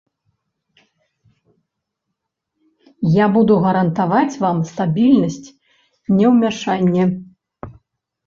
[3.15, 5.53] Я буду гарантаваць вам стабільнасць,
[6.21, 7.03] неўмяшанне.